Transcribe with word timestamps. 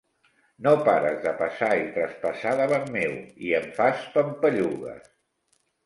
No 0.67 0.71
pares 0.87 1.19
de 1.25 1.33
passar 1.41 1.69
i 1.83 1.85
traspassar 1.99 2.55
davant 2.63 2.91
meu 2.99 3.17
i 3.51 3.55
em 3.61 3.71
fas 3.79 4.05
pampallugues! 4.19 5.11